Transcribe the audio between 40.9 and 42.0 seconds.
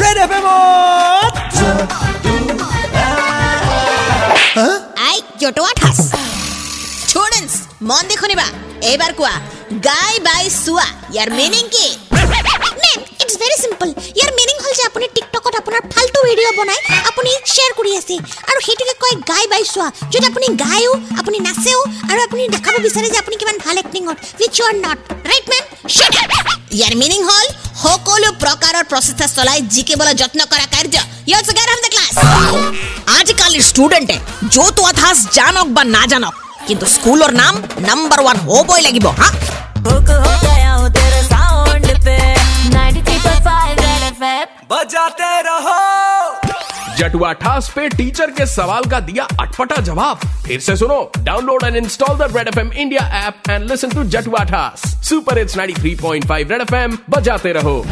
तेरे साउंड